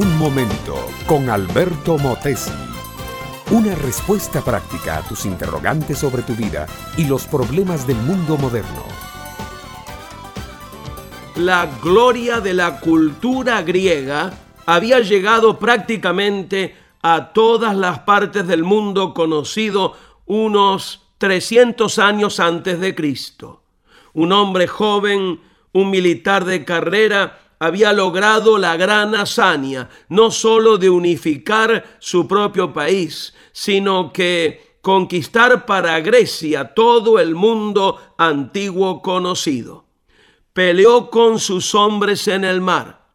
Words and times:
Un 0.00 0.16
momento 0.16 0.88
con 1.04 1.28
Alberto 1.28 1.98
Motesi. 1.98 2.50
Una 3.50 3.74
respuesta 3.74 4.40
práctica 4.40 4.96
a 4.96 5.02
tus 5.02 5.26
interrogantes 5.26 5.98
sobre 5.98 6.22
tu 6.22 6.32
vida 6.32 6.66
y 6.96 7.04
los 7.04 7.26
problemas 7.26 7.86
del 7.86 7.98
mundo 7.98 8.38
moderno. 8.38 8.82
La 11.36 11.68
gloria 11.82 12.40
de 12.40 12.54
la 12.54 12.80
cultura 12.80 13.60
griega 13.60 14.32
había 14.64 15.00
llegado 15.00 15.58
prácticamente 15.58 16.74
a 17.02 17.34
todas 17.34 17.76
las 17.76 17.98
partes 17.98 18.46
del 18.46 18.64
mundo 18.64 19.12
conocido 19.12 19.92
unos 20.24 21.08
300 21.18 21.98
años 21.98 22.40
antes 22.40 22.80
de 22.80 22.94
Cristo. 22.94 23.64
Un 24.14 24.32
hombre 24.32 24.66
joven, 24.66 25.42
un 25.72 25.90
militar 25.90 26.46
de 26.46 26.64
carrera, 26.64 27.49
había 27.60 27.92
logrado 27.92 28.56
la 28.56 28.76
gran 28.76 29.14
hazaña, 29.14 29.90
no 30.08 30.30
sólo 30.30 30.78
de 30.78 30.88
unificar 30.88 31.98
su 31.98 32.26
propio 32.26 32.72
país, 32.72 33.34
sino 33.52 34.12
que 34.14 34.78
conquistar 34.80 35.66
para 35.66 36.00
Grecia 36.00 36.72
todo 36.74 37.18
el 37.18 37.34
mundo 37.34 38.00
antiguo 38.16 39.02
conocido. 39.02 39.84
Peleó 40.54 41.10
con 41.10 41.38
sus 41.38 41.74
hombres 41.74 42.28
en 42.28 42.44
el 42.44 42.62
mar, 42.62 43.06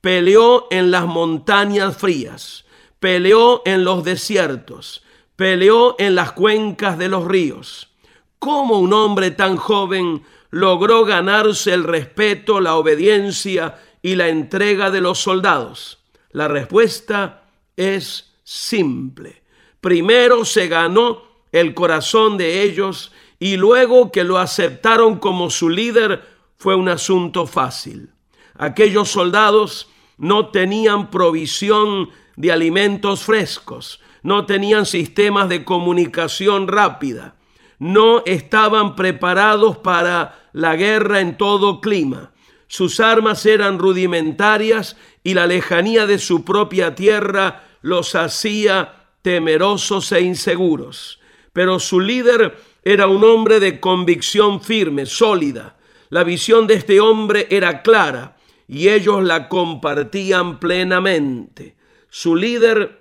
peleó 0.00 0.68
en 0.70 0.92
las 0.92 1.06
montañas 1.06 1.96
frías, 1.96 2.66
peleó 3.00 3.62
en 3.64 3.82
los 3.82 4.04
desiertos, 4.04 5.02
peleó 5.34 5.96
en 5.98 6.14
las 6.14 6.32
cuencas 6.32 6.98
de 6.98 7.08
los 7.08 7.24
ríos. 7.26 7.90
¿Cómo 8.38 8.78
un 8.78 8.92
hombre 8.92 9.32
tan 9.32 9.56
joven 9.56 10.22
logró 10.50 11.04
ganarse 11.04 11.74
el 11.74 11.82
respeto, 11.82 12.60
la 12.60 12.76
obediencia 12.76 13.76
y 14.02 14.14
la 14.14 14.28
entrega 14.28 14.90
de 14.90 15.00
los 15.00 15.18
soldados? 15.18 15.98
La 16.30 16.48
respuesta 16.48 17.44
es 17.76 18.32
simple. 18.44 19.42
Primero 19.80 20.44
se 20.44 20.68
ganó 20.68 21.22
el 21.52 21.74
corazón 21.74 22.36
de 22.36 22.62
ellos 22.62 23.12
y 23.38 23.56
luego 23.56 24.10
que 24.10 24.24
lo 24.24 24.38
aceptaron 24.38 25.18
como 25.18 25.50
su 25.50 25.68
líder 25.68 26.22
fue 26.56 26.74
un 26.74 26.88
asunto 26.88 27.46
fácil. 27.46 28.10
Aquellos 28.56 29.08
soldados 29.08 29.88
no 30.16 30.48
tenían 30.48 31.10
provisión 31.10 32.10
de 32.36 32.52
alimentos 32.52 33.22
frescos, 33.22 34.00
no 34.22 34.46
tenían 34.46 34.84
sistemas 34.84 35.48
de 35.48 35.64
comunicación 35.64 36.66
rápida, 36.66 37.36
no 37.78 38.22
estaban 38.26 38.96
preparados 38.96 39.78
para 39.78 40.48
la 40.52 40.74
guerra 40.74 41.20
en 41.20 41.36
todo 41.36 41.80
clima 41.80 42.32
sus 42.68 43.00
armas 43.00 43.46
eran 43.46 43.78
rudimentarias 43.78 44.96
y 45.24 45.34
la 45.34 45.46
lejanía 45.46 46.06
de 46.06 46.18
su 46.18 46.44
propia 46.44 46.94
tierra 46.94 47.64
los 47.80 48.14
hacía 48.14 49.06
temerosos 49.22 50.12
e 50.12 50.20
inseguros. 50.20 51.20
Pero 51.52 51.80
su 51.80 51.98
líder 51.98 52.56
era 52.84 53.06
un 53.06 53.24
hombre 53.24 53.58
de 53.58 53.80
convicción 53.80 54.62
firme, 54.62 55.06
sólida. 55.06 55.76
La 56.10 56.24
visión 56.24 56.66
de 56.66 56.74
este 56.74 57.00
hombre 57.00 57.46
era 57.50 57.82
clara 57.82 58.36
y 58.68 58.88
ellos 58.88 59.24
la 59.24 59.48
compartían 59.48 60.60
plenamente. 60.60 61.76
Su 62.10 62.36
líder 62.36 63.00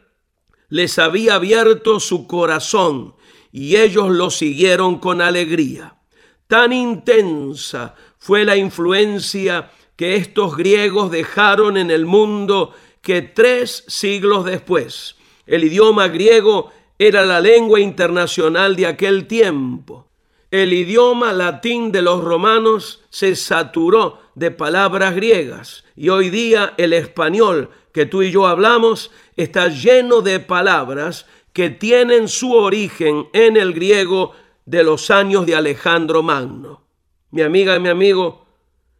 les 0.69 0.97
había 0.97 1.35
abierto 1.35 1.99
su 1.99 2.25
corazón 2.25 3.15
y 3.51 3.75
ellos 3.75 4.09
lo 4.09 4.29
siguieron 4.29 4.99
con 4.99 5.21
alegría. 5.21 5.95
Tan 6.47 6.71
intensa 6.71 7.95
fue 8.19 8.45
la 8.45 8.55
influencia 8.55 9.71
que 9.95 10.15
estos 10.15 10.55
griegos 10.55 11.11
dejaron 11.11 11.77
en 11.77 11.91
el 11.91 12.05
mundo 12.05 12.73
que 13.01 13.21
tres 13.21 13.83
siglos 13.87 14.45
después 14.45 15.17
el 15.47 15.63
idioma 15.63 16.09
griego 16.09 16.71
era 16.99 17.25
la 17.25 17.39
lengua 17.39 17.79
internacional 17.79 18.75
de 18.75 18.85
aquel 18.85 19.27
tiempo. 19.27 20.07
El 20.51 20.73
idioma 20.73 21.33
latín 21.33 21.91
de 21.91 22.01
los 22.01 22.23
romanos 22.23 23.03
se 23.09 23.35
saturó 23.35 24.19
de 24.35 24.51
palabras 24.51 25.15
griegas 25.15 25.85
y 25.95 26.09
hoy 26.09 26.29
día 26.29 26.73
el 26.77 26.93
español 26.93 27.69
que 27.93 28.05
tú 28.05 28.21
y 28.21 28.31
yo 28.31 28.45
hablamos 28.45 29.11
está 29.35 29.69
lleno 29.69 30.21
de 30.21 30.39
palabras 30.39 31.25
que 31.53 31.69
tienen 31.69 32.27
su 32.27 32.53
origen 32.53 33.27
en 33.33 33.57
el 33.57 33.73
griego 33.73 34.33
de 34.65 34.83
los 34.83 35.09
años 35.11 35.45
de 35.45 35.55
Alejandro 35.55 36.23
Magno 36.23 36.86
mi 37.31 37.41
amiga 37.41 37.77
mi 37.79 37.89
amigo, 37.89 38.45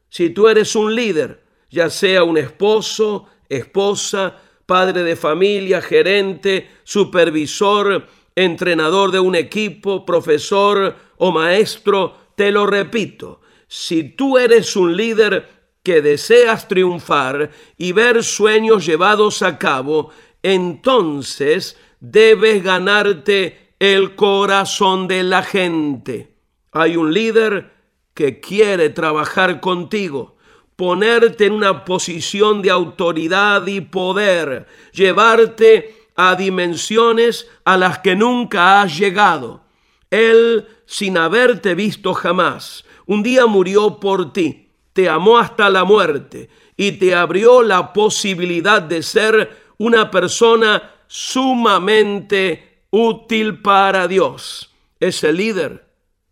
si 0.10 0.30
tú 0.30 0.48
eres 0.48 0.76
un 0.76 0.96
líder, 0.96 1.44
ya 1.70 1.90
sea 1.90 2.24
un 2.24 2.38
esposo, 2.38 3.28
esposa, 3.50 4.38
padre 4.66 5.04
de 5.04 5.16
familia, 5.16 5.82
gerente, 5.82 6.70
supervisor, 6.84 8.08
entrenador 8.36 9.12
de 9.12 9.20
un 9.20 9.36
equipo, 9.36 10.06
profesor 10.06 10.96
o 11.18 11.32
maestro, 11.32 12.16
te 12.36 12.52
lo 12.52 12.68
repito, 12.68 13.42
si 13.68 14.04
tú 14.04 14.38
eres 14.38 14.76
un 14.76 14.96
líder 14.96 15.50
que 15.84 16.02
deseas 16.02 16.68
triunfar 16.68 17.50
y 17.78 17.94
ver 17.94 18.24
sueños 18.24 18.86
llevados 18.86 19.42
a 19.42 19.58
cabo, 19.58 20.12
entonces 20.44 21.78
debes 22.00 22.64
ganarte 22.64 23.74
el 23.80 24.16
corazón 24.16 25.08
de 25.08 25.24
la 25.24 25.44
gente. 25.44 26.36
Hay 26.72 26.98
un 26.98 27.14
líder 27.14 27.77
que 28.18 28.40
quiere 28.40 28.90
trabajar 28.90 29.60
contigo, 29.60 30.38
ponerte 30.76 31.46
en 31.46 31.54
una 31.54 31.86
posición 31.86 32.64
de 32.64 32.72
autoridad 32.72 33.68
y 33.68 33.80
poder, 33.80 34.66
llevarte 34.92 36.08
a 36.16 36.34
dimensiones 36.34 37.48
a 37.64 37.78
las 37.78 38.00
que 38.00 38.16
nunca 38.16 38.82
has 38.82 38.98
llegado. 38.98 39.62
Él, 40.10 40.68
sin 40.88 41.16
haberte 41.16 41.76
visto 41.76 42.16
jamás, 42.16 42.86
un 43.06 43.22
día 43.22 43.46
murió 43.46 44.00
por 44.00 44.34
ti, 44.34 44.72
te 44.94 45.08
amó 45.08 45.38
hasta 45.38 45.70
la 45.70 45.84
muerte 45.84 46.50
y 46.76 46.94
te 46.94 47.14
abrió 47.14 47.62
la 47.62 47.94
posibilidad 47.94 48.82
de 48.82 49.04
ser 49.04 49.76
una 49.78 50.10
persona 50.10 50.92
sumamente 51.06 52.82
útil 52.90 53.62
para 53.62 54.08
Dios. 54.08 54.74
Ese 55.00 55.32
líder 55.32 55.86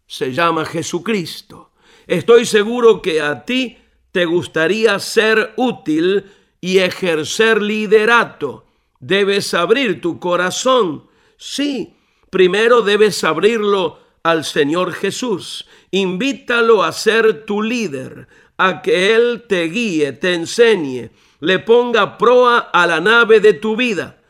se 0.07 0.33
llama 0.33 0.65
Jesucristo. 0.65 1.69
Estoy 2.07 2.45
seguro 2.45 3.01
que 3.01 3.21
a 3.21 3.45
ti 3.45 3.77
te 4.11 4.25
gustaría 4.25 4.97
ser 4.99 5.53
útil 5.57 6.25
y 6.61 6.79
ejercer 6.79 7.61
liderato. 7.61 8.65
Debes 8.99 9.53
abrir 9.53 10.01
tu 10.01 10.19
corazón. 10.19 11.07
Sí, 11.37 11.95
primero 12.29 12.81
debes 12.81 13.23
abrirlo 13.23 13.99
al 14.23 14.45
Señor 14.45 14.93
Jesús. 14.93 15.67
Invítalo 15.91 16.83
a 16.83 16.91
ser 16.91 17.45
tu 17.45 17.61
líder, 17.61 18.27
a 18.57 18.81
que 18.81 19.15
Él 19.15 19.43
te 19.47 19.63
guíe, 19.63 20.13
te 20.13 20.33
enseñe, 20.33 21.11
le 21.39 21.59
ponga 21.59 22.17
proa 22.17 22.59
a 22.59 22.87
la 22.87 23.01
nave 23.01 23.39
de 23.39 23.53
tu 23.53 23.75
vida. 23.75 24.21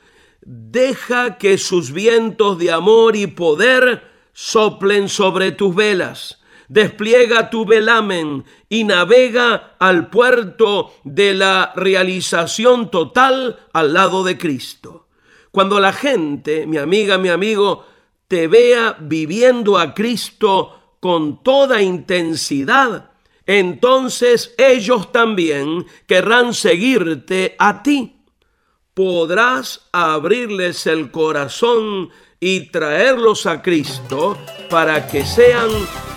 Deja 0.41 1.37
que 1.37 1.57
sus 1.57 1.91
vientos 1.91 2.57
de 2.57 2.71
amor 2.71 3.15
y 3.15 3.27
poder 3.27 4.03
soplen 4.33 5.09
sobre 5.09 5.51
tus 5.51 5.75
velas 5.75 6.39
despliega 6.67 7.49
tu 7.49 7.65
velamen 7.65 8.45
y 8.69 8.83
navega 8.83 9.75
al 9.79 10.09
puerto 10.09 10.93
de 11.03 11.33
la 11.33 11.73
realización 11.75 12.89
total 12.91 13.59
al 13.73 13.93
lado 13.93 14.23
de 14.23 14.37
Cristo. 14.37 15.07
Cuando 15.51 15.79
la 15.79 15.93
gente, 15.93 16.67
mi 16.67 16.77
amiga, 16.77 17.17
mi 17.17 17.29
amigo, 17.29 17.85
te 18.27 18.47
vea 18.47 18.97
viviendo 18.99 19.77
a 19.77 19.93
Cristo 19.93 20.97
con 20.99 21.43
toda 21.43 21.81
intensidad, 21.81 23.11
entonces 23.45 24.55
ellos 24.57 25.11
también 25.11 25.85
querrán 26.07 26.53
seguirte 26.53 27.55
a 27.59 27.83
ti. 27.83 28.17
Podrás 28.93 29.87
abrirles 29.91 30.87
el 30.87 31.11
corazón 31.11 32.09
y 32.39 32.71
traerlos 32.71 33.45
a 33.45 33.61
Cristo 33.61 34.37
para 34.69 35.07
que 35.07 35.25
sean 35.25 35.69